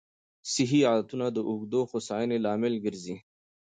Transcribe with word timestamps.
صحي 0.53 0.79
عادتونه 0.91 1.25
د 1.31 1.37
اوږدې 1.49 1.81
هوساینې 1.91 2.37
لامل 2.45 2.73
ګرځي. 2.85 3.15